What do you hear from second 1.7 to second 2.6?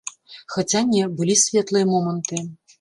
моманты.